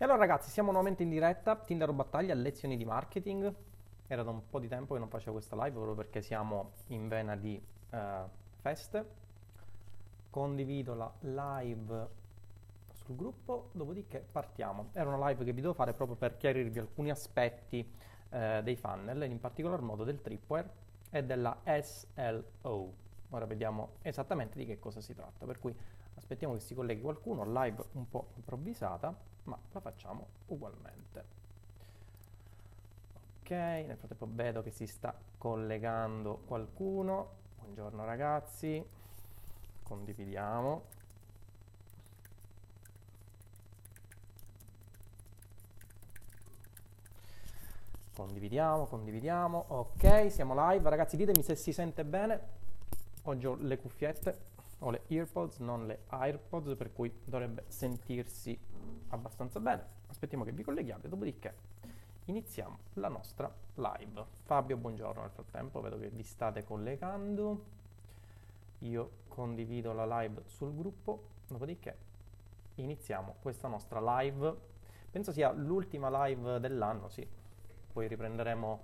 [0.00, 3.54] E allora ragazzi, siamo nuovamente in diretta, Tinder Battaglia, lezioni di marketing.
[4.06, 7.06] Era da un po' di tempo che non facevo questa live proprio perché siamo in
[7.06, 7.98] vena di uh,
[8.60, 9.04] feste.
[10.30, 12.08] Condivido la live
[12.92, 14.88] sul gruppo, dopodiché partiamo.
[14.94, 17.86] Era una live che vi devo fare proprio per chiarirvi alcuni aspetti
[18.30, 20.70] uh, dei funnel, in particolar modo del tripwire
[21.10, 22.94] e della SLO.
[23.28, 25.76] Ora vediamo esattamente di che cosa si tratta, per cui
[26.14, 31.24] aspettiamo che si colleghi qualcuno, live un po' improvvisata ma la facciamo ugualmente.
[33.40, 37.38] Ok, nel frattempo vedo che si sta collegando qualcuno.
[37.58, 38.84] Buongiorno ragazzi,
[39.82, 40.98] condividiamo.
[48.14, 49.64] Condividiamo, condividiamo.
[49.68, 50.90] Ok, siamo live.
[50.90, 52.58] Ragazzi, ditemi se si sente bene.
[53.22, 54.49] Oggi ho le cuffiette,
[54.80, 58.58] ho le earpods, non le AirPods, per cui dovrebbe sentirsi
[59.08, 59.98] abbastanza bene.
[60.08, 61.54] Aspettiamo che vi colleghiate, dopodiché
[62.26, 64.24] iniziamo la nostra live.
[64.42, 67.78] Fabio, buongiorno nel frattempo, vedo che vi state collegando.
[68.80, 71.96] Io condivido la live sul gruppo, dopodiché
[72.76, 74.68] iniziamo questa nostra live.
[75.10, 77.26] Penso sia l'ultima live dell'anno, sì.
[77.92, 78.80] Poi riprenderemo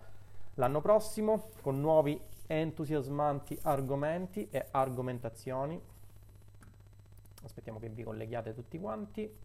[0.55, 5.80] l'anno prossimo con nuovi entusiasmanti argomenti e argomentazioni.
[7.42, 9.44] Aspettiamo che vi colleghiate tutti quanti.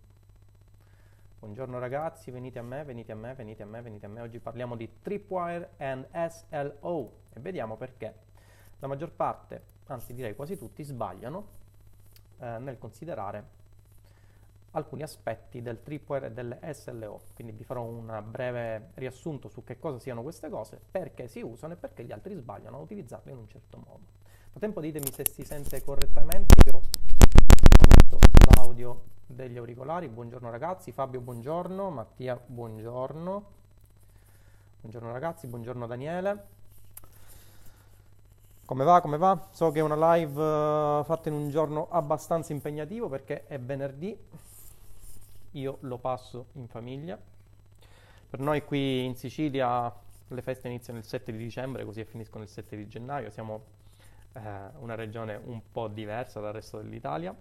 [1.39, 4.21] Buongiorno ragazzi, venite a me, venite a me, venite a me, venite a me.
[4.21, 8.13] Oggi parliamo di Tripwire and SLO e vediamo perché
[8.79, 11.47] la maggior parte, anzi direi quasi tutti, sbagliano
[12.39, 13.59] eh, nel considerare
[14.71, 17.21] alcuni aspetti del Tripwire e delle SLO.
[17.33, 21.73] Quindi vi farò un breve riassunto su che cosa siano queste cose, perché si usano
[21.73, 24.19] e perché gli altri sbagliano a utilizzarle in un certo modo.
[24.49, 26.81] Frattempo ditemi se si sente correttamente, io
[27.87, 28.19] metto
[28.55, 30.07] l'audio degli auricolari.
[30.07, 33.59] Buongiorno ragazzi, Fabio buongiorno, Mattia buongiorno.
[34.81, 36.59] Buongiorno ragazzi, buongiorno Daniele.
[38.65, 39.01] Come va?
[39.01, 39.47] Come va?
[39.51, 44.17] So che è una live uh, fatta in un giorno abbastanza impegnativo perché è venerdì.
[45.51, 47.19] Io lo passo in famiglia.
[48.29, 49.93] Per noi qui in Sicilia
[50.27, 53.29] le feste iniziano il 7 di dicembre, così finiscono il 7 di gennaio.
[53.29, 53.65] Siamo
[54.33, 54.39] eh,
[54.79, 57.35] una regione un po' diversa dal resto dell'Italia.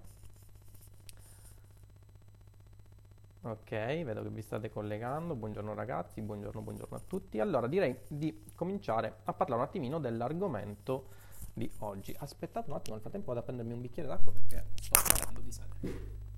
[3.43, 5.35] Ok, vedo che vi state collegando.
[5.35, 7.39] Buongiorno ragazzi, buongiorno, buongiorno a tutti.
[7.39, 11.07] Allora, direi di cominciare a parlare un attimino dell'argomento
[11.55, 12.15] di oggi.
[12.19, 15.53] Aspettate un attimo, nel frattempo vado a prendermi un bicchiere d'acqua perché sto morendo di
[15.53, 16.29] sede.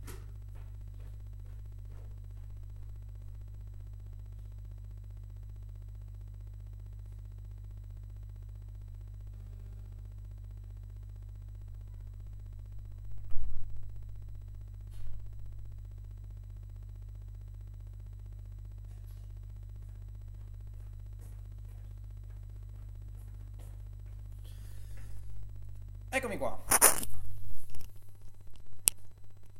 [26.14, 26.58] Eccomi qua.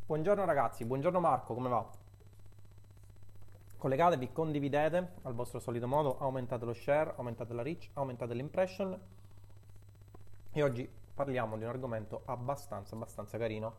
[0.05, 1.91] Buongiorno ragazzi, buongiorno Marco, come va?
[3.79, 9.01] Collegatevi, condividete al vostro solito modo, aumentate lo share, aumentate la reach, aumentate l'impression.
[10.53, 13.75] E oggi parliamo di un argomento abbastanza, abbastanza carino,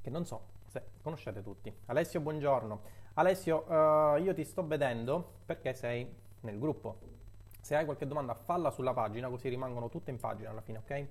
[0.00, 1.72] che non so se conoscete tutti.
[1.86, 2.80] Alessio, buongiorno.
[3.14, 7.20] Alessio, uh, io ti sto vedendo perché sei nel gruppo
[7.62, 10.90] se hai qualche domanda falla sulla pagina così rimangono tutte in pagina alla fine, ok?
[10.90, 11.08] E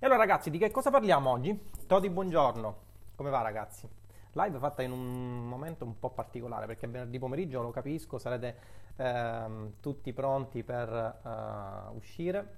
[0.00, 1.58] allora ragazzi, di che cosa parliamo oggi?
[1.86, 2.76] Todi, buongiorno.
[3.16, 3.88] Come va ragazzi?
[4.32, 8.56] Live fatta in un momento un po' particolare perché venerdì pomeriggio, lo capisco, sarete
[8.96, 12.56] ehm, tutti pronti per uh, uscire.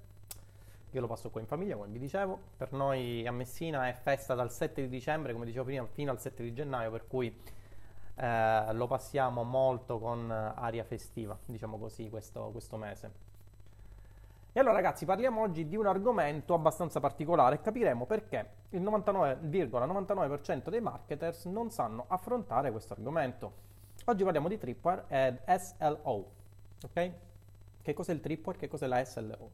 [0.91, 2.37] Io lo passo qua in famiglia, come vi dicevo.
[2.57, 6.19] Per noi a Messina è festa dal 7 di dicembre, come dicevo prima, fino al
[6.19, 7.33] 7 di gennaio, per cui
[8.15, 13.29] eh, lo passiamo molto con aria festiva, diciamo così, questo, questo mese.
[14.53, 19.39] E allora ragazzi parliamo oggi di un argomento abbastanza particolare e capiremo perché il 99,99%
[19.39, 23.69] ,99 dei marketers non sanno affrontare questo argomento.
[24.05, 26.31] Oggi parliamo di Tripwire ed SLO,
[26.83, 27.11] ok?
[27.81, 29.51] Che cos'è il Tripwire, che cos'è la SLO?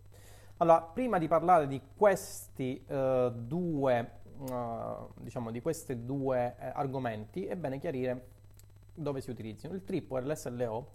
[0.57, 4.11] Allora, prima di parlare di questi uh, due,
[4.49, 8.35] uh, diciamo, di questi due uh, argomenti, è bene chiarire
[8.97, 9.73] dove si utilizzano.
[9.73, 10.87] Il tripwire e l'SLO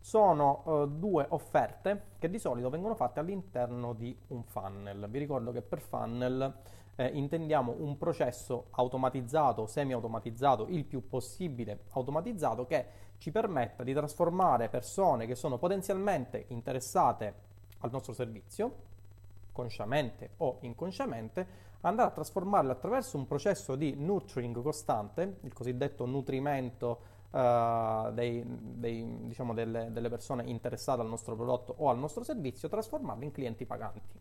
[0.00, 5.06] sono uh, due offerte che di solito vengono fatte all'interno di un funnel.
[5.08, 6.54] Vi ricordo che per funnel
[6.96, 14.68] eh, intendiamo un processo automatizzato, semi-automatizzato, il più possibile automatizzato che ci permetta di trasformare
[14.68, 17.48] persone che sono potenzialmente interessate
[17.80, 18.88] al nostro servizio,
[19.52, 27.09] consciamente o inconsciamente, andare a trasformarle attraverso un processo di nurturing costante, il cosiddetto nutrimento
[27.30, 32.68] uh, dei, dei, diciamo delle, delle, persone interessate al nostro prodotto o al nostro servizio,
[32.68, 34.18] trasformarli in clienti paganti.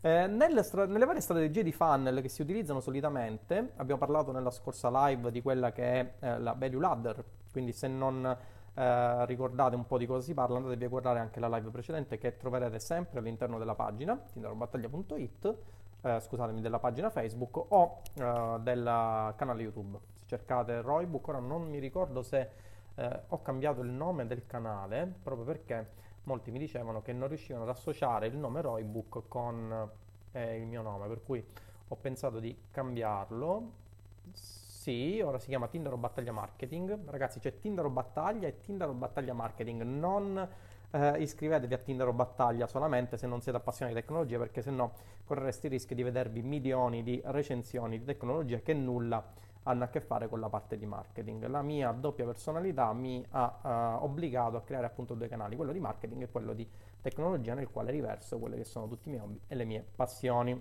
[0.00, 4.50] Eh, nelle, stra- nelle, varie strategie di funnel che si utilizzano solitamente, abbiamo parlato nella
[4.50, 8.36] scorsa live di quella che è eh, la value ladder, quindi se non
[8.74, 12.16] eh, ricordate un po' di cosa si parla, andatevi a guardare anche la live precedente
[12.16, 15.56] che troverete sempre all'interno della pagina tinderobattaglia.it,
[16.02, 19.98] eh, scusatemi, della pagina Facebook o eh, del canale YouTube.
[20.28, 22.50] Cercate Roybook, ora non mi ricordo se
[22.96, 25.88] eh, ho cambiato il nome del canale proprio perché
[26.24, 29.90] molti mi dicevano che non riuscivano ad associare il nome Roybook con
[30.32, 31.42] eh, il mio nome, per cui
[31.88, 33.72] ho pensato di cambiarlo.
[34.32, 37.08] Sì, ora si chiama Tinder o Battaglia Marketing.
[37.08, 39.80] Ragazzi, c'è Tinder o Battaglia e Tinder o Battaglia Marketing.
[39.80, 40.46] Non
[40.90, 44.70] eh, iscrivetevi a Tinder o Battaglia solamente se non siete appassionati di tecnologia, perché se
[44.70, 44.92] no
[45.24, 50.00] correreste il rischio di vedervi milioni di recensioni di tecnologia che nulla hanno a che
[50.00, 51.46] fare con la parte di marketing.
[51.46, 55.78] La mia doppia personalità mi ha uh, obbligato a creare appunto due canali, quello di
[55.78, 56.66] marketing e quello di
[57.00, 60.60] tecnologia, nel quale riverso quelle che sono tutti i miei hobby e le mie passioni.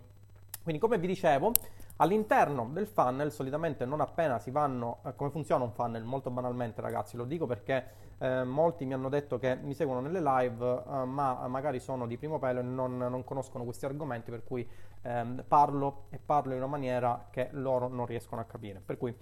[0.62, 1.54] Quindi come vi dicevo,
[1.98, 6.04] all'interno del funnel solitamente non appena si vanno, eh, come funziona un funnel?
[6.04, 7.86] Molto banalmente ragazzi, lo dico perché
[8.18, 12.18] eh, molti mi hanno detto che mi seguono nelle live eh, ma magari sono di
[12.18, 14.68] primo pelo e non, non conoscono questi argomenti per cui
[15.02, 18.80] ehm, parlo e parlo in una maniera che loro non riescono a capire.
[18.80, 19.16] Per cui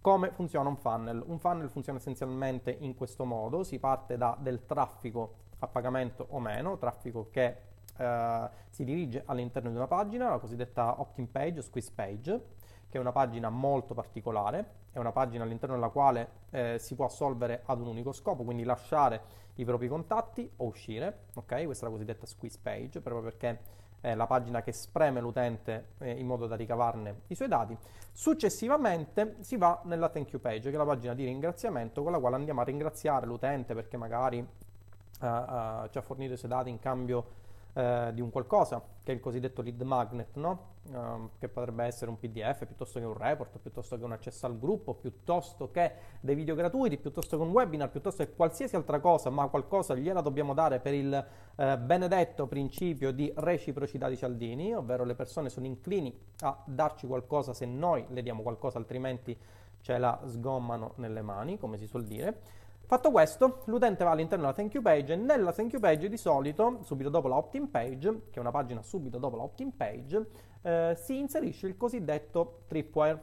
[0.00, 1.22] come funziona un funnel?
[1.26, 6.38] Un funnel funziona essenzialmente in questo modo, si parte da del traffico a pagamento o
[6.38, 7.56] meno, traffico che
[7.96, 12.44] eh, si dirige all'interno di una pagina, la cosiddetta opt-in page o squeeze page,
[12.88, 17.06] che è una pagina molto particolare, è una pagina all'interno della quale eh, si può
[17.06, 21.64] assolvere ad un unico scopo, quindi lasciare i propri contatti o uscire, ok?
[21.64, 23.60] Questa è la cosiddetta squeeze page, proprio perché
[24.00, 27.76] è la pagina che spreme l'utente eh, in modo da ricavarne i suoi dati.
[28.12, 32.18] Successivamente si va nella thank you page, che è la pagina di ringraziamento con la
[32.18, 36.70] quale andiamo a ringraziare l'utente perché magari uh, uh, ci ha fornito i suoi dati
[36.70, 40.76] in cambio eh, di un qualcosa, che è il cosiddetto lead magnet, no?
[40.92, 44.58] uh, che potrebbe essere un PDF piuttosto che un report, piuttosto che un accesso al
[44.58, 49.30] gruppo, piuttosto che dei video gratuiti, piuttosto che un webinar, piuttosto che qualsiasi altra cosa,
[49.30, 51.26] ma qualcosa gliela dobbiamo dare per il
[51.56, 57.52] uh, benedetto principio di reciprocità di Cialdini, ovvero le persone sono inclini a darci qualcosa
[57.52, 59.36] se noi le diamo qualcosa, altrimenti
[59.80, 62.40] ce la sgommano nelle mani, come si suol dire.
[62.88, 66.16] Fatto questo, l'utente va all'interno della thank you page e nella thank you page di
[66.16, 70.26] solito, subito dopo la opt-in page, che è una pagina subito dopo la opt-in page,
[70.62, 73.22] eh, si inserisce il cosiddetto tripwire.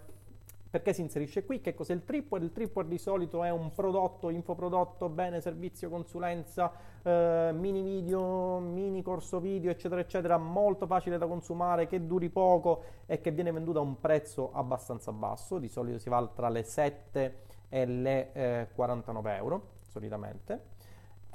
[0.70, 1.62] Perché si inserisce qui?
[1.62, 2.46] Che cos'è il tripwire?
[2.46, 6.72] Il tripwire di solito è un prodotto, infoprodotto, bene, servizio, consulenza,
[7.02, 12.84] eh, mini video, mini corso video, eccetera, eccetera, molto facile da consumare, che duri poco
[13.08, 15.58] e che viene venduto a un prezzo abbastanza basso.
[15.58, 20.74] Di solito si va tra le 7 e le eh, 49 euro solitamente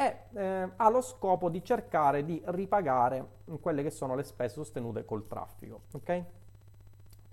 [0.01, 5.05] e eh, ha lo scopo di cercare di ripagare quelle che sono le spese sostenute
[5.05, 5.83] col traffico.
[5.93, 6.25] ok?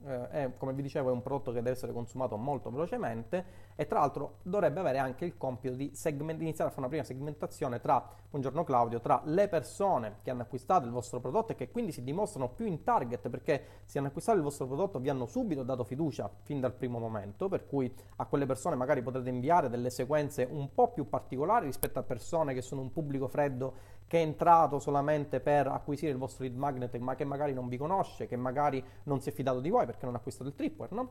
[0.05, 3.87] Eh, è, come vi dicevo, è un prodotto che deve essere consumato molto velocemente e
[3.87, 7.79] tra l'altro dovrebbe avere anche il compito di, segment- iniziare a fare una prima segmentazione
[7.79, 11.91] tra, buongiorno Claudio, tra le persone che hanno acquistato il vostro prodotto e che quindi
[11.91, 15.63] si dimostrano più in target perché se hanno acquistato il vostro prodotto vi hanno subito
[15.63, 19.89] dato fiducia fin dal primo momento, per cui a quelle persone magari potrete inviare delle
[19.89, 24.21] sequenze un po' più particolari rispetto a persone che sono un pubblico freddo che è
[24.21, 28.37] entrato solamente per acquisire il vostro lead magnet ma che magari non vi conosce, che
[28.37, 31.09] magari non si è fidato di voi perché non ha acquistato il tripwire, no?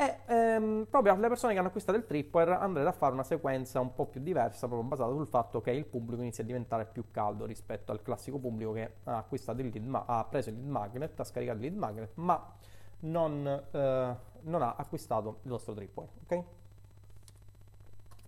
[0.00, 3.80] E ehm, proprio alle persone che hanno acquistato il tripwire andrete a fare una sequenza
[3.80, 7.10] un po' più diversa, proprio basata sul fatto che il pubblico inizia a diventare più
[7.10, 10.68] caldo rispetto al classico pubblico che ha acquistato il lead, ma ha preso il lead
[10.68, 12.54] magnet, ha scaricato il lead magnet, ma
[13.00, 16.44] non, eh, non ha acquistato il vostro tripwire, ok?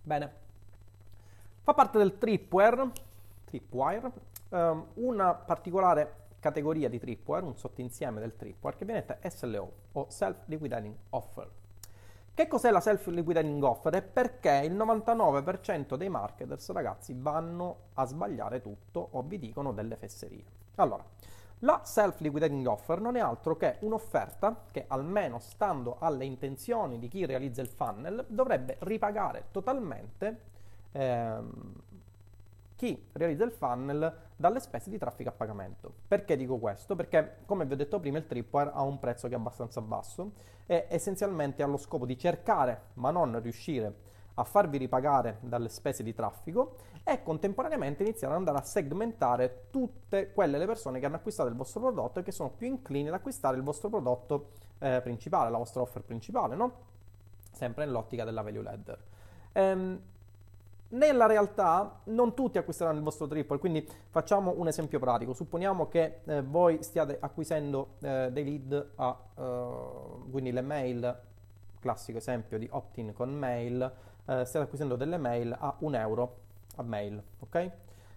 [0.03, 0.33] Bene.
[1.63, 2.91] Fa parte del tripwire
[3.53, 4.11] tripwire,
[4.49, 10.07] um, una particolare categoria di tripwire, un sottoinsieme del tripwire che viene detta SLO o
[10.09, 11.49] Self Liquidating Offer.
[12.33, 13.93] Che cos'è la Self Liquidating Offer?
[13.93, 19.95] È perché il 99% dei marketers, ragazzi, vanno a sbagliare tutto o vi dicono delle
[19.95, 20.43] fesserie.
[20.75, 21.05] Allora,
[21.59, 27.07] la Self Liquidating Offer non è altro che un'offerta che, almeno stando alle intenzioni di
[27.07, 30.39] chi realizza il funnel, dovrebbe ripagare totalmente
[30.91, 31.73] ehm,
[32.83, 35.93] chi realizza il funnel dalle spese di traffico a pagamento.
[36.05, 36.97] Perché dico questo?
[36.97, 40.33] Perché, come vi ho detto prima, il tripwire ha un prezzo che è abbastanza basso
[40.65, 46.03] e essenzialmente ha lo scopo di cercare, ma non riuscire a farvi ripagare dalle spese
[46.03, 46.75] di traffico
[47.05, 51.55] e contemporaneamente iniziare ad andare a segmentare tutte quelle le persone che hanno acquistato il
[51.55, 54.49] vostro prodotto e che sono più inclini ad acquistare il vostro prodotto
[54.79, 56.73] eh, principale, la vostra offer principale, no?
[57.49, 59.03] Sempre nell'ottica della value ladder.
[59.53, 60.01] Ehm,
[60.93, 65.33] nella realtà non tutti acquisteranno il vostro triple, quindi facciamo un esempio pratico.
[65.33, 71.19] Supponiamo che eh, voi stiate acquisendo eh, dei lead a, uh, quindi le mail,
[71.79, 73.81] classico esempio di opt-in con mail,
[74.25, 76.37] eh, stiate acquisendo delle mail a un euro
[76.77, 77.71] a mail, ok?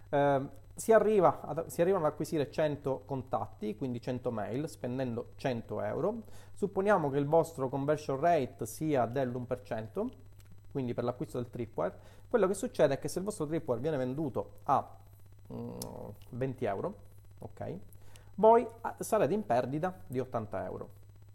[0.08, 5.82] Eh, si, arriva ad, si, arrivano ad acquisire 100 contatti, quindi 100 mail, spendendo 100
[5.82, 6.22] euro.
[6.54, 10.06] Supponiamo che il vostro conversion rate sia dell'1%,
[10.70, 11.94] quindi per l'acquisto del tripwire,
[12.28, 14.96] quello che succede è che se il vostro tripwire viene venduto a
[15.52, 15.78] mm,
[16.30, 16.94] 20 euro,
[17.38, 17.78] ok?
[18.36, 20.88] Voi ah, sarete in perdita di 80 euro.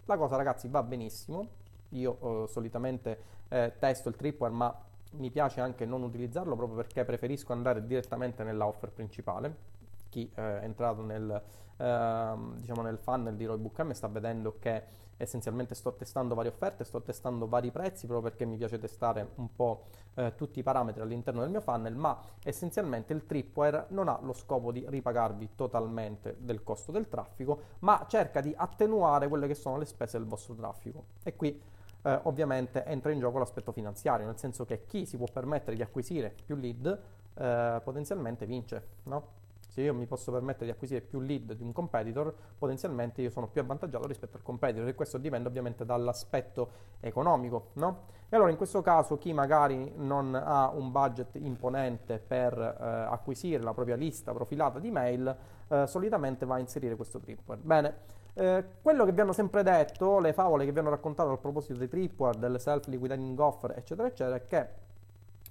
[0.06, 1.48] La cosa ragazzi va benissimo,
[1.90, 4.76] io eh, solitamente eh, testo il tripwire ma
[5.14, 9.70] mi piace anche non utilizzarlo proprio perché preferisco andare direttamente nella offer principale.
[10.10, 11.42] Chi eh, è entrato nel,
[11.78, 14.84] eh, diciamo nel funnel di Roybook M sta vedendo che
[15.22, 19.54] essenzialmente sto testando varie offerte, sto testando vari prezzi proprio perché mi piace testare un
[19.56, 19.84] po'
[20.16, 24.34] eh, tutti i parametri all'interno del mio funnel, ma essenzialmente il tripwire non ha lo
[24.34, 29.78] scopo di ripagarvi totalmente del costo del traffico, ma cerca di attenuare quelle che sono
[29.78, 31.06] le spese del vostro traffico.
[31.24, 31.62] E qui
[32.04, 35.82] eh, ovviamente entra in gioco l'aspetto finanziario, nel senso che chi si può permettere di
[35.82, 37.00] acquisire più lead
[37.36, 39.40] eh, potenzialmente vince, no?
[39.72, 43.48] Se io mi posso permettere di acquisire più lead di un competitor, potenzialmente io sono
[43.48, 48.20] più avvantaggiato rispetto al competitor e questo dipende ovviamente dall'aspetto economico, no?
[48.28, 53.64] E allora in questo caso chi magari non ha un budget imponente per eh, acquisire
[53.64, 55.34] la propria lista profilata di mail,
[55.70, 57.62] eh, solitamente va a inserire questo tripwire.
[57.64, 57.96] Bene,
[58.34, 61.80] eh, quello che vi hanno sempre detto, le favole che vi hanno raccontato a proposito
[61.80, 64.68] dei tripwire, del self-liquidating offer, eccetera, eccetera, è che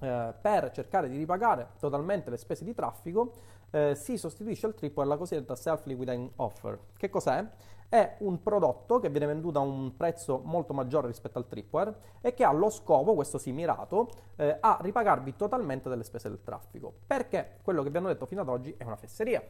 [0.02, 3.32] eh, per cercare di ripagare totalmente le spese di traffico
[3.70, 6.78] eh, si sostituisce al tripwire la cosiddetta self-liquidating offer.
[6.96, 7.44] Che cos'è?
[7.88, 12.34] È un prodotto che viene venduto a un prezzo molto maggiore rispetto al tripwire e
[12.34, 16.92] che ha lo scopo, questo sì mirato, eh, a ripagarvi totalmente delle spese del traffico.
[17.06, 19.42] Perché quello che vi hanno detto fino ad oggi è una fesseria.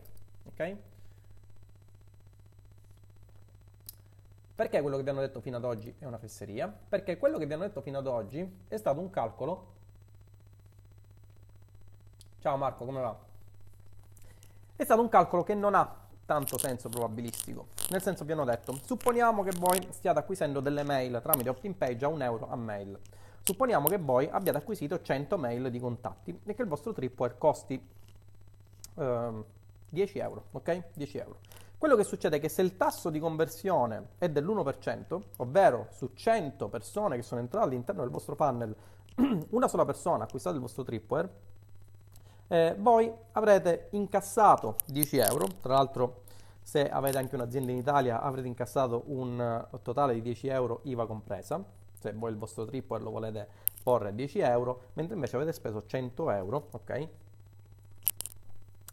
[0.47, 0.77] Ok?
[4.55, 6.69] Perché quello che vi hanno detto fino ad oggi è una fesseria?
[6.89, 9.73] Perché quello che vi hanno detto fino ad oggi è stato un calcolo.
[12.41, 13.30] Ciao Marco, come va?
[14.81, 15.95] È stato un calcolo che non ha
[16.25, 17.67] tanto senso probabilistico.
[17.91, 22.03] Nel senso vi hanno detto, supponiamo che voi stiate acquisendo delle mail tramite opt-in page
[22.07, 22.99] a un euro a mail.
[23.43, 27.87] Supponiamo che voi abbiate acquisito 100 mail di contatti e che il vostro tripwire costi
[28.95, 29.45] eh,
[29.91, 30.85] 10 euro, ok?
[30.95, 31.37] 10 euro.
[31.77, 36.69] Quello che succede è che se il tasso di conversione è dell'1%, ovvero su 100
[36.71, 38.75] persone che sono entrate all'interno del vostro funnel,
[39.51, 41.50] una sola persona ha acquistato il vostro tripwire,
[42.53, 46.23] eh, voi avrete incassato 10 euro, tra l'altro
[46.61, 51.63] se avete anche un'azienda in Italia avrete incassato un totale di 10 euro IVA compresa,
[51.93, 53.49] se voi il vostro tripwire lo volete
[53.85, 57.09] porre a 10 euro, mentre invece avete speso 100 euro, ok?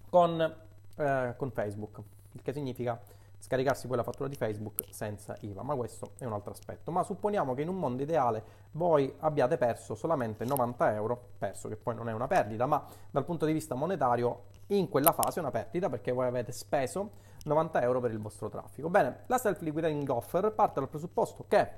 [0.09, 0.55] Con,
[0.95, 2.01] eh, con Facebook.
[2.33, 3.01] Il che significa
[3.39, 6.91] scaricarsi quella fattura di Facebook senza IVA, ma questo è un altro aspetto.
[6.91, 11.75] Ma supponiamo che in un mondo ideale voi abbiate perso solamente 90 euro, perso che
[11.75, 15.41] poi non è una perdita, ma dal punto di vista monetario in quella fase è
[15.41, 18.89] una perdita perché voi avete speso 90 euro per il vostro traffico.
[18.89, 21.69] Bene, la self-liquidating offer parte dal presupposto che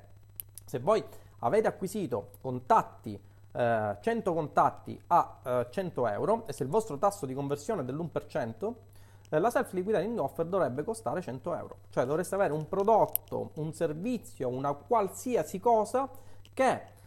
[0.65, 1.03] se voi
[1.39, 3.19] avete acquisito contatti
[3.51, 7.85] eh, 100 contatti a eh, 100 euro e se il vostro tasso di conversione è
[7.85, 8.75] dell'1%, eh,
[9.37, 14.47] la self liquidating offer dovrebbe costare 100 euro, cioè dovreste avere un prodotto, un servizio,
[14.47, 16.09] una qualsiasi cosa
[16.53, 16.97] che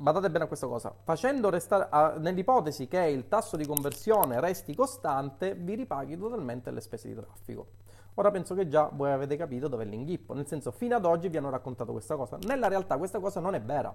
[0.00, 5.54] badate bene a questa cosa, facendo restare, nell'ipotesi che il tasso di conversione resti costante,
[5.54, 7.66] vi ripaghi totalmente le spese di traffico.
[8.14, 11.28] Ora penso che già voi avete capito dove è l'inghippo, nel senso fino ad oggi
[11.28, 12.38] vi hanno raccontato questa cosa.
[12.46, 13.94] Nella realtà questa cosa non è vera.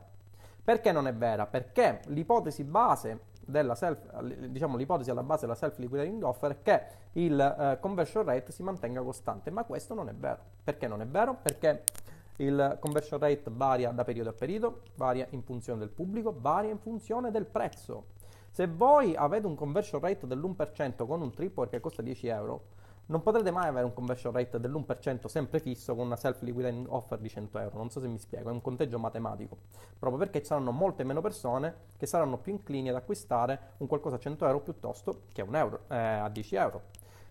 [0.65, 1.45] Perché non è vera?
[1.45, 6.81] Perché l'ipotesi base della self, diciamo l'ipotesi alla base della self liquidating offer è che
[7.13, 10.39] il uh, conversion rate si mantenga costante, ma questo non è vero.
[10.63, 11.37] Perché non è vero?
[11.39, 11.83] Perché
[12.37, 16.79] il conversion rate varia da periodo a periodo, varia in funzione del pubblico, varia in
[16.79, 18.07] funzione del prezzo.
[18.49, 22.63] Se voi avete un conversion rate dell'1% con un tripwire che costa 10 euro,
[23.07, 27.29] non potrete mai avere un conversion rate dell'1% sempre fisso con una self-liquidating offer di
[27.29, 27.77] 100 euro.
[27.77, 29.57] Non so se mi spiego, è un conteggio matematico.
[29.99, 34.15] Proprio perché ci saranno molte meno persone che saranno più inclini ad acquistare un qualcosa
[34.15, 36.81] a 100 euro piuttosto che a, euro, eh, a 10 euro.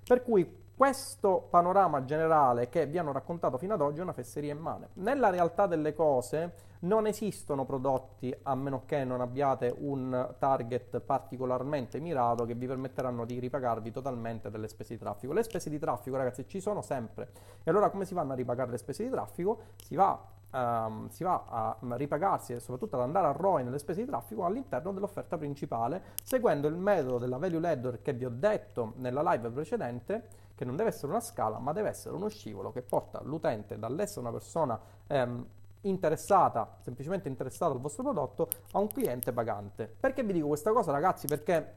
[0.04, 4.52] Per cui questo panorama generale che vi hanno raccontato fino ad oggi è una fesseria
[4.52, 4.88] immane.
[4.95, 6.52] Nella realtà delle cose
[6.85, 13.25] Non esistono prodotti a meno che non abbiate un target particolarmente mirato che vi permetteranno
[13.25, 15.33] di ripagarvi totalmente delle spese di traffico.
[15.33, 17.31] Le spese di traffico, ragazzi, ci sono sempre.
[17.62, 19.61] E allora come si vanno a ripagare le spese di traffico?
[19.76, 24.03] Si va Um, si va a ripagarsi e soprattutto ad andare a ROI nelle spese
[24.03, 28.93] di traffico all'interno dell'offerta principale, seguendo il metodo della value ladder che vi ho detto
[28.99, 32.83] nella live precedente, che non deve essere una scala, ma deve essere uno scivolo che
[32.83, 35.45] porta l'utente dall'essere una persona um,
[35.88, 39.93] interessata, semplicemente interessata al vostro prodotto, a un cliente pagante.
[39.99, 41.26] Perché vi dico questa cosa, ragazzi?
[41.26, 41.75] Perché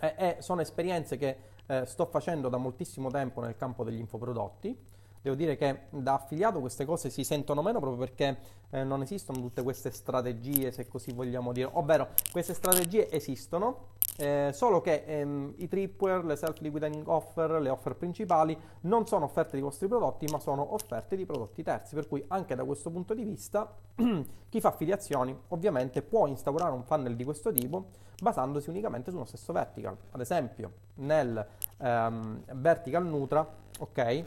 [0.00, 4.96] eh, eh, sono esperienze che eh, sto facendo da moltissimo tempo nel campo degli infoprodotti
[5.28, 8.38] Devo dire che da affiliato queste cose si sentono meno proprio perché
[8.70, 14.52] eh, non esistono tutte queste strategie, se così vogliamo dire, ovvero queste strategie esistono, eh,
[14.54, 19.62] solo che ehm, i tripware, le self-liquidating offer, le offer principali non sono offerte di
[19.62, 21.94] vostri prodotti, ma sono offerte di prodotti terzi.
[21.94, 23.70] Per cui anche da questo punto di vista,
[24.48, 29.26] chi fa affiliazioni ovviamente può instaurare un funnel di questo tipo basandosi unicamente su uno
[29.26, 29.94] stesso vertical.
[30.10, 33.46] Ad esempio, nel ehm, vertical Nutra,
[33.78, 34.24] ok?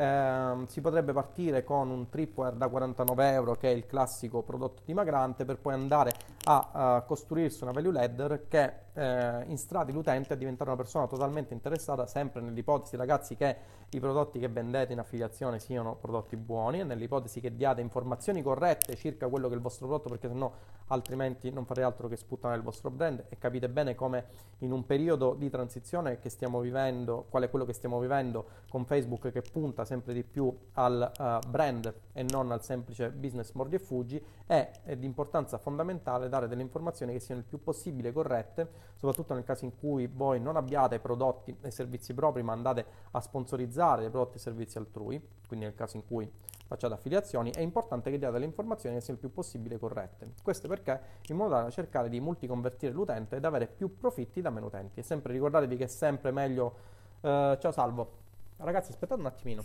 [0.00, 4.80] Eh, si potrebbe partire con un tripwire da 49 euro che è il classico prodotto
[4.86, 6.12] dimagrante per poi andare
[6.44, 11.54] a uh, costruirsi una value ladder che eh, instradi l'utente a diventare una persona totalmente
[11.54, 13.56] interessata sempre nell'ipotesi ragazzi che
[13.88, 18.94] i prodotti che vendete in affiliazione siano prodotti buoni e nell'ipotesi che diate informazioni corrette
[18.96, 20.52] circa quello che è il vostro prodotto perché sennò
[20.90, 23.24] altrimenti non farei altro che sputtare il vostro brand.
[23.28, 24.26] E capite bene come
[24.58, 28.84] in un periodo di transizione che stiamo vivendo, qual è quello che stiamo vivendo con
[28.84, 33.76] Facebook che punta sempre di più al uh, brand e non al semplice business mordi
[33.76, 38.12] e fuggi, è, è di importanza fondamentale dare delle informazioni che siano il più possibile
[38.12, 42.84] corrette, soprattutto nel caso in cui voi non abbiate prodotti e servizi propri ma andate
[43.12, 46.30] a sponsorizzare prodotti e servizi altrui, quindi nel caso in cui
[46.70, 50.34] facciate affiliazioni, è importante che diate le informazioni che siano il più possibile corrette.
[50.40, 54.66] Questo perché in modo da cercare di multiconvertire l'utente ed avere più profitti da meno
[54.66, 55.00] utenti.
[55.00, 56.74] E sempre ricordatevi che è sempre meglio...
[57.22, 58.18] Uh, ciao Salvo.
[58.58, 59.64] Ragazzi, aspettate un attimino.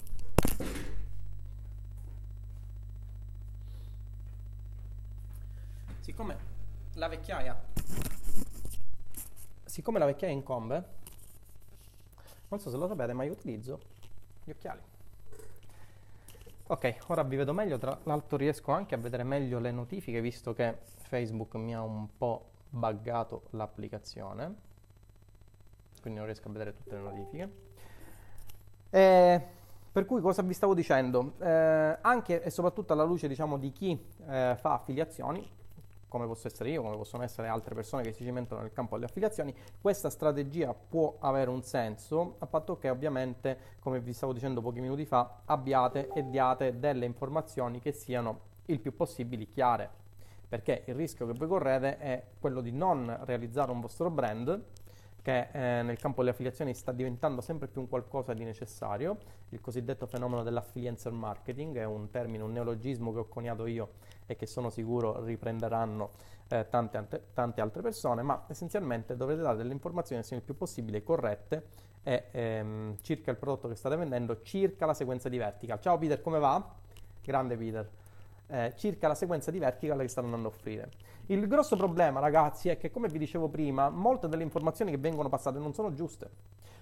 [6.00, 6.38] Siccome
[6.94, 7.75] la vecchiaia
[9.76, 10.84] siccome la vecchiaia incombe
[12.48, 13.78] non so se lo sapete ma io utilizzo
[14.46, 14.80] gli occhiali
[16.68, 20.54] Ok, ora vi vedo meglio, tra l'altro riesco anche a vedere meglio le notifiche visto
[20.54, 24.56] che Facebook mi ha un po' buggato l'applicazione,
[26.02, 27.52] quindi non riesco a vedere tutte le notifiche.
[28.90, 29.48] E
[29.92, 31.34] per cui cosa vi stavo dicendo?
[31.38, 33.92] Eh, anche e soprattutto alla luce diciamo, di chi
[34.28, 35.48] eh, fa affiliazioni,
[36.16, 39.08] come posso essere io, come possono essere altre persone che si cimentano nel campo delle
[39.08, 44.62] affiliazioni, questa strategia può avere un senso a patto che ovviamente, come vi stavo dicendo
[44.62, 49.90] pochi minuti fa, abbiate e diate delle informazioni che siano il più possibile chiare.
[50.48, 54.64] Perché il rischio che voi correte è quello di non realizzare un vostro brand
[55.22, 59.18] che eh, nel campo delle affiliazioni sta diventando sempre più un qualcosa di necessario,
[59.50, 63.90] il cosiddetto fenomeno dell'affiliencer marketing, è un termine, un neologismo che ho coniato io
[64.26, 66.12] e che sono sicuro riprenderanno
[66.48, 70.48] eh, tante, ante, tante, altre persone, ma essenzialmente dovrete dare delle informazioni che siano il
[70.48, 71.68] più possibile corrette
[72.04, 75.80] e, ehm, circa il prodotto che state vendendo, circa la sequenza di vertical.
[75.80, 76.74] Ciao Peter, come va?
[77.22, 77.90] Grande Peter
[78.48, 80.90] eh, circa la sequenza di vertical che stanno andando a offrire.
[81.28, 85.30] Il grosso problema, ragazzi, è che, come vi dicevo prima, molte delle informazioni che vengono
[85.30, 86.30] passate non sono giuste.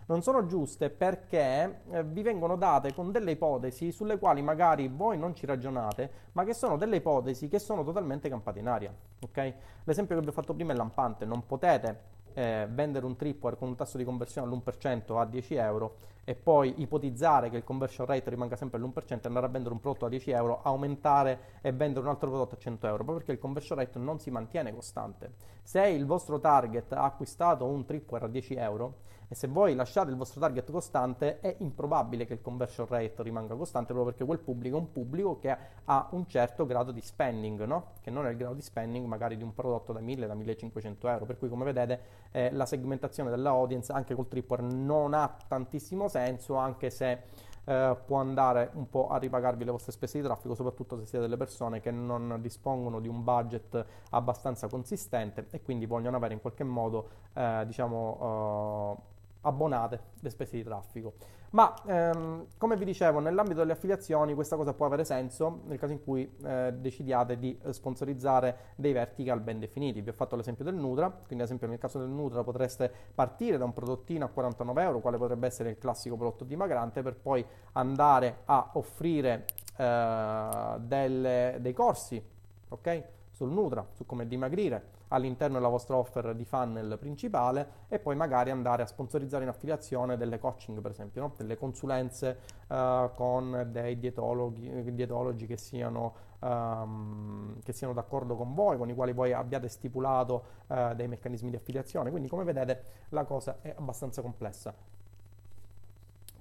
[0.06, 5.18] Non sono giuste perché eh, vi vengono date con delle ipotesi sulle quali magari voi
[5.18, 8.94] non ci ragionate, ma che sono delle ipotesi che sono totalmente campate in aria.
[9.22, 9.54] Okay?
[9.86, 13.70] L'esempio che vi ho fatto prima è lampante, non potete eh, vendere un tripwire con
[13.70, 18.30] un tasso di conversione all'1% a 10 euro e poi ipotizzare che il conversion rate
[18.30, 22.06] rimanga sempre all'1% e andare a vendere un prodotto a 10 euro, aumentare e vendere
[22.06, 25.34] un altro prodotto a 100 euro, proprio perché il conversion rate non si mantiene costante.
[25.64, 28.96] Se il vostro target ha acquistato un tripwire a 10 euro,
[29.34, 33.56] e se voi lasciate il vostro target costante è improbabile che il conversion rate rimanga
[33.56, 37.64] costante proprio perché quel pubblico è un pubblico che ha un certo grado di spending,
[37.64, 37.94] no?
[38.02, 41.08] che non è il grado di spending magari di un prodotto da 1000, da 1500
[41.08, 45.36] euro, per cui come vedete eh, la segmentazione della audience anche col tripwire non ha
[45.48, 47.22] tantissimo senso anche se
[47.66, 51.26] eh, può andare un po' a ripagarvi le vostre spese di traffico, soprattutto se siete
[51.26, 56.42] delle persone che non dispongono di un budget abbastanza consistente e quindi vogliono avere in
[56.42, 59.12] qualche modo, eh, diciamo, uh,
[59.44, 61.14] abbonate le spese di traffico.
[61.52, 65.94] Ma ehm, come vi dicevo, nell'ambito delle affiliazioni questa cosa può avere senso nel caso
[65.94, 70.02] in cui eh, decidiate di sponsorizzare dei vertical ben definiti.
[70.02, 73.58] Vi ho fatto l'esempio del Nutra, quindi ad esempio nel caso del Nutra potreste partire
[73.58, 77.46] da un prodottino a 49 euro, quale potrebbe essere il classico prodotto dimagrante, per poi
[77.74, 79.46] andare a offrire
[79.78, 82.32] eh, delle, dei corsi
[82.74, 83.04] ok?
[83.32, 88.50] Sul Nutra, su come dimagrire all'interno della vostra offer di funnel principale e poi magari
[88.50, 91.34] andare a sponsorizzare in affiliazione delle coaching, per esempio, no?
[91.38, 98.78] delle consulenze uh, con dei dietologi, dietologi che, siano, um, che, siano, d'accordo con voi,
[98.78, 102.10] con i quali voi abbiate stipulato uh, dei meccanismi di affiliazione.
[102.10, 104.74] Quindi, come vedete, la cosa è abbastanza complessa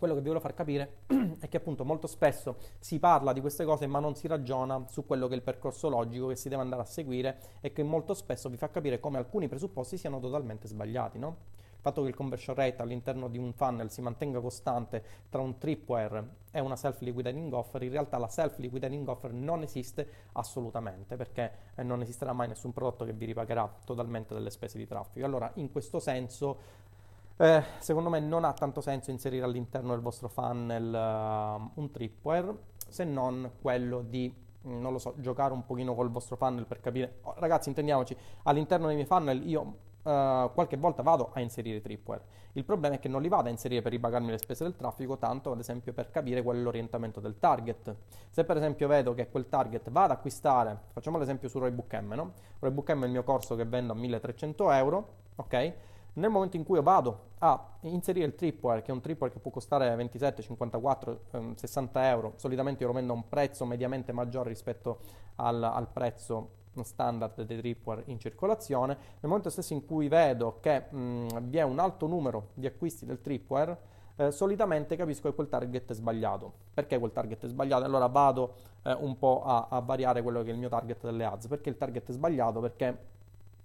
[0.02, 1.02] quello che vi voglio far capire
[1.38, 5.06] è che appunto molto spesso si parla di queste cose ma non si ragiona su
[5.06, 8.12] quello che è il percorso logico che si deve andare a seguire e che molto
[8.12, 11.36] spesso vi fa capire come alcuni presupposti siano totalmente sbagliati, no?
[11.82, 15.56] Il fatto che il conversion rate all'interno di un funnel si mantenga costante tra un
[15.56, 21.84] tripwire e una self-liquidating offer, in realtà la self-liquidating offer non esiste assolutamente perché eh,
[21.84, 25.24] non esisterà mai nessun prodotto che vi ripagherà totalmente delle spese di traffico.
[25.24, 26.90] Allora, in questo senso
[27.36, 32.70] eh, secondo me non ha tanto senso inserire all'interno del vostro funnel uh, un tripwire
[32.88, 34.32] se non quello di
[34.66, 37.18] mm, non lo so, giocare un pochino col vostro funnel per capire.
[37.22, 39.60] Oh, ragazzi, intendiamoci, all'interno dei miei funnel io
[40.02, 42.40] uh, qualche volta vado a inserire tripwire.
[42.52, 45.16] Il problema è che non li vado a inserire per ripagarmi le spese del traffico,
[45.16, 47.96] tanto ad esempio per capire qual è l'orientamento del target.
[48.30, 52.12] Se per esempio vedo che quel target va ad acquistare, facciamo l'esempio su Roybook M,
[52.12, 52.32] no?
[52.58, 55.74] Roybook M è il mio corso che vendo a 1300 euro, ok?
[56.14, 59.38] Nel momento in cui io vado a inserire il tripwire, che è un tripwire che
[59.38, 64.12] può costare 27, 54, ehm, 60 euro, solitamente io lo vendo a un prezzo mediamente
[64.12, 64.98] maggiore rispetto
[65.36, 70.86] al, al prezzo standard dei tripwire in circolazione, nel momento stesso in cui vedo che
[70.90, 75.48] mh, vi è un alto numero di acquisti del tripwire, eh, solitamente capisco che quel
[75.48, 76.52] target è sbagliato.
[76.74, 77.84] Perché quel target è sbagliato?
[77.84, 81.24] Allora vado eh, un po' a, a variare quello che è il mio target delle
[81.24, 81.46] ads.
[81.46, 82.60] Perché il target è sbagliato?
[82.60, 82.98] Perché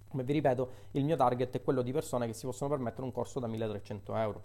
[0.08, 3.12] come vi ripeto, il mio target è quello di persone che si possono permettere un
[3.12, 4.44] corso da 1300 euro.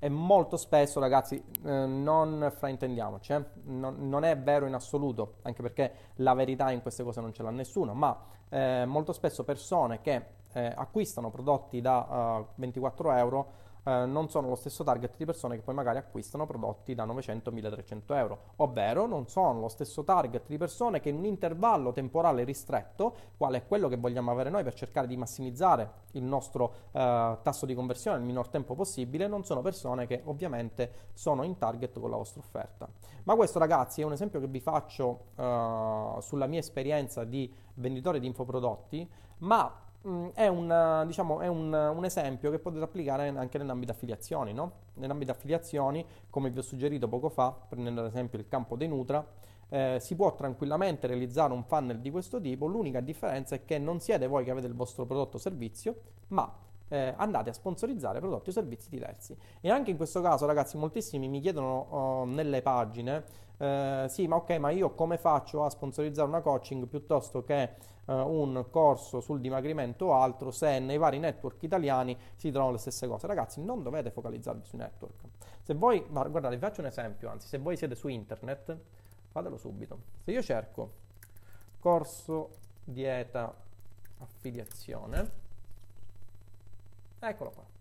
[0.00, 5.60] E molto spesso, ragazzi, eh, non fraintendiamoci, eh, non, non, è vero in assoluto, anche
[5.60, 8.16] perché la verità in queste cose non ce l'ha nessuno, ma
[8.48, 13.46] eh, molto spesso persone che eh, acquistano prodotti da 24 eh, euro
[13.84, 18.02] eh, non sono lo stesso target di persone che poi magari acquistano prodotti da 900-1300
[18.14, 23.14] euro, ovvero non sono lo stesso target di persone che in un intervallo temporale ristretto,
[23.36, 27.66] quale è quello che vogliamo avere noi per cercare di massimizzare il nostro eh, tasso
[27.66, 32.10] di conversione nel minor tempo possibile, non sono persone che ovviamente sono in target con
[32.10, 32.88] la vostra offerta.
[33.24, 38.20] Ma questo ragazzi è un esempio che vi faccio eh, sulla mia esperienza di venditore
[38.20, 43.58] di infoprodotti, ma Mm, è, un, diciamo, è un, un, esempio che potete applicare anche
[43.58, 44.54] nell'ambito affiliazioni.
[44.54, 44.72] No?
[44.94, 49.26] Nell'ambito affiliazioni, come vi ho suggerito poco fa, prendendo ad esempio il campo dei Nutra,
[49.68, 52.66] eh, si può tranquillamente realizzare un funnel di questo tipo.
[52.66, 55.94] L'unica differenza è che non siete voi che avete il vostro prodotto o servizio,
[56.28, 56.50] ma
[56.88, 59.36] eh, andate a sponsorizzare prodotti o servizi diversi.
[59.60, 63.24] E anche in questo caso, ragazzi, moltissimi mi chiedono oh, nelle pagine:
[63.58, 68.12] eh, sì, ma ok, ma io come faccio a sponsorizzare una coaching piuttosto che eh,
[68.12, 73.06] un corso sul dimagrimento o altro se nei vari network italiani si trovano le stesse
[73.06, 73.26] cose?
[73.26, 75.14] Ragazzi, non dovete focalizzarvi sui network.
[75.62, 78.76] Se voi, guardate, vi faccio un esempio, anzi, se voi siete su internet,
[79.28, 79.98] fatelo subito.
[80.24, 81.06] Se io cerco
[81.78, 82.50] corso
[82.84, 83.54] dieta
[84.18, 85.46] affiliazione
[87.20, 87.77] Eccolo qua.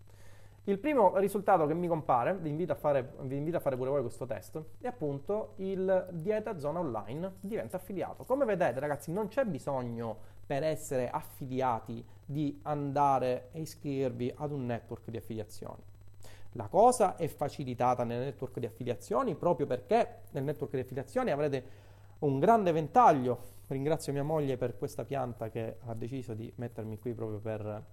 [0.68, 3.90] Il primo risultato che mi compare, vi invito, a fare, vi invito a fare pure
[3.90, 8.26] voi questo test, è appunto il Dieta Zona Online diventa affiliato.
[8.26, 14.66] Come vedete ragazzi non c'è bisogno per essere affiliati di andare e iscrivervi ad un
[14.66, 15.82] network di affiliazioni.
[16.52, 21.64] La cosa è facilitata nel network di affiliazioni proprio perché nel network di affiliazioni avrete
[22.20, 23.56] un grande ventaglio.
[23.68, 27.86] Ringrazio mia moglie per questa pianta che ha deciso di mettermi qui proprio per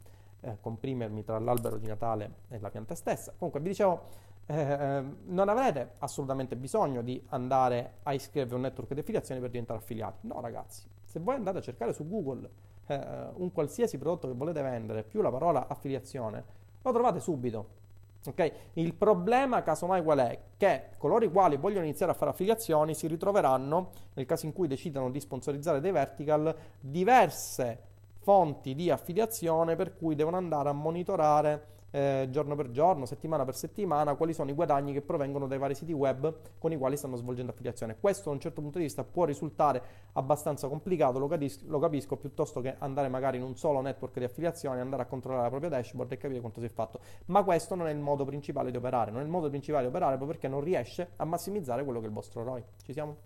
[0.44, 3.32] eh, comprimermi tra l'albero di Natale e la pianta stessa.
[3.36, 4.02] Comunque vi dicevo,
[4.46, 9.40] eh, ehm, non avrete assolutamente bisogno di andare a iscrivervi a un network di affiliazioni
[9.40, 10.26] per diventare affiliati.
[10.26, 12.48] No ragazzi, se voi andate a cercare su Google
[12.86, 13.00] eh,
[13.34, 16.44] un qualsiasi prodotto che volete vendere più la parola affiliazione,
[16.82, 17.82] lo trovate subito.
[18.26, 18.52] Okay?
[18.74, 20.38] Il problema, casomai, qual è?
[20.56, 24.66] Che coloro i quali vogliono iniziare a fare affiliazioni si ritroveranno, nel caso in cui
[24.66, 27.92] decidano di sponsorizzare dei vertical, diverse
[28.24, 33.54] fonti di affiliazione per cui devono andare a monitorare eh, giorno per giorno, settimana per
[33.54, 37.16] settimana, quali sono i guadagni che provengono dai vari siti web con i quali stanno
[37.16, 37.96] svolgendo affiliazione.
[38.00, 39.82] Questo da un certo punto di vista può risultare
[40.14, 44.24] abbastanza complicato, lo, cadis- lo capisco, piuttosto che andare magari in un solo network di
[44.24, 46.98] affiliazione, andare a controllare la propria dashboard e capire quanto si è fatto.
[47.26, 49.90] Ma questo non è il modo principale di operare, non è il modo principale di
[49.90, 52.64] operare proprio perché non riesce a massimizzare quello che è il vostro ROI.
[52.82, 53.16] Ci siamo?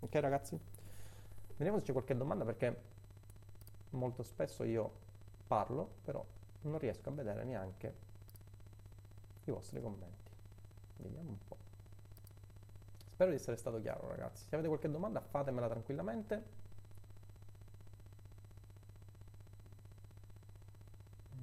[0.00, 0.58] Ok ragazzi?
[1.56, 2.97] Vediamo se c'è qualche domanda perché
[3.90, 4.90] molto spesso io
[5.46, 6.24] parlo, però
[6.62, 7.94] non riesco a vedere neanche
[9.44, 10.30] i vostri commenti.
[10.98, 11.56] Vediamo un po'.
[13.12, 14.44] Spero di essere stato chiaro, ragazzi.
[14.46, 16.42] Se avete qualche domanda, fatemela tranquillamente.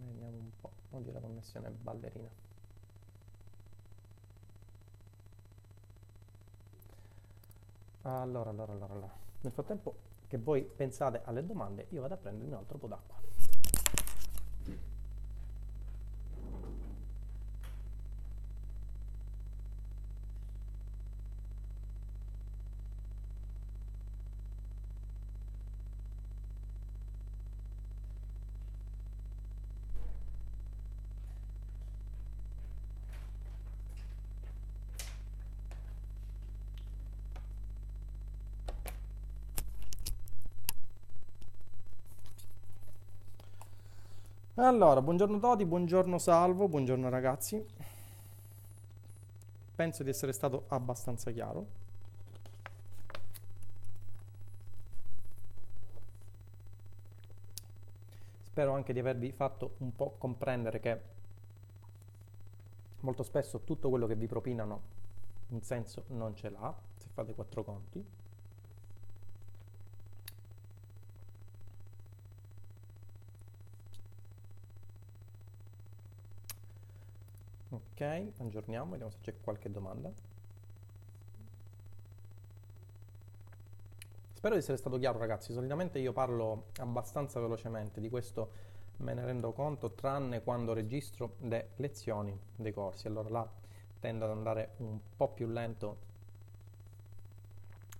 [0.05, 0.71] Vediamo un po'.
[0.91, 2.29] Oggi la connessione è ballerina.
[8.03, 9.13] Allora, allora, allora, allora.
[9.41, 13.17] Nel frattempo che voi pensate alle domande, io vado a prendermi un altro po' d'acqua.
[44.57, 47.61] Allora, buongiorno Toti, buongiorno Salvo, buongiorno ragazzi.
[49.75, 51.67] Penso di essere stato abbastanza chiaro.
[58.43, 61.01] Spero anche di avervi fatto un po' comprendere che
[63.01, 64.81] molto spesso tutto quello che vi propinano
[65.49, 68.24] un senso non ce l'ha, se fate quattro conti.
[77.75, 80.09] Ok, aggiorniamo, vediamo se c'è qualche domanda.
[84.31, 88.49] Spero di essere stato chiaro ragazzi, solitamente io parlo abbastanza velocemente, di questo
[88.97, 93.51] me ne rendo conto, tranne quando registro le lezioni dei corsi, allora là
[93.99, 95.97] tendo ad andare un po' più lento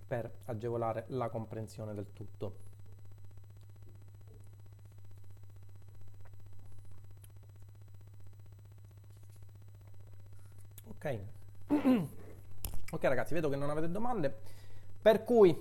[0.08, 2.65] per agevolare la comprensione del tutto.
[12.92, 13.04] Ok.
[13.04, 14.34] ragazzi, vedo che non avete domande,
[15.02, 15.56] per cui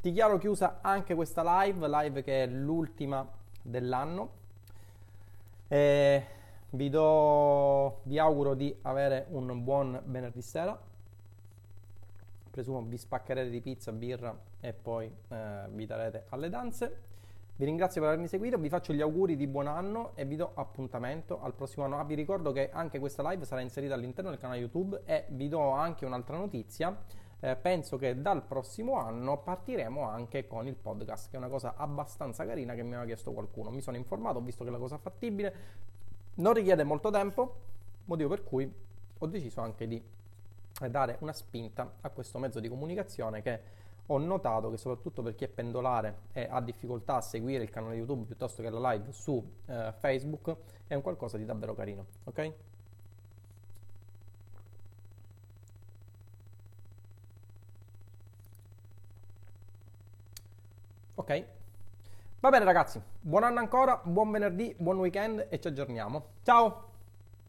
[0.00, 3.26] dichiaro chiusa anche questa live, live che è l'ultima
[3.62, 4.38] dell'anno.
[5.68, 6.26] E
[6.70, 10.78] vi, do, vi auguro di avere un buon venerdì sera.
[12.50, 17.08] Presumo vi spaccherete di pizza, birra e poi eh, vi darete alle danze.
[17.56, 20.52] Vi ringrazio per avermi seguito, vi faccio gli auguri di buon anno e vi do
[20.54, 21.98] appuntamento al prossimo anno.
[21.98, 25.48] Ah, vi ricordo che anche questa live sarà inserita all'interno del canale YouTube e vi
[25.48, 26.96] do anche un'altra notizia.
[27.42, 31.74] Eh, penso che dal prossimo anno partiremo anche con il podcast, che è una cosa
[31.76, 33.70] abbastanza carina che mi aveva chiesto qualcuno.
[33.70, 35.54] Mi sono informato, ho visto che la cosa è fattibile,
[36.36, 37.54] non richiede molto tempo,
[38.06, 38.72] motivo per cui
[39.18, 40.02] ho deciso anche di
[40.88, 43.60] dare una spinta a questo mezzo di comunicazione che
[44.12, 47.94] ho notato che soprattutto per chi è pendolare e ha difficoltà a seguire il canale
[47.94, 52.52] YouTube piuttosto che la live su eh, Facebook è un qualcosa di davvero carino, ok?
[61.14, 61.44] Ok?
[62.40, 66.24] Va bene ragazzi, buon anno ancora, buon venerdì, buon weekend e ci aggiorniamo.
[66.42, 66.89] Ciao!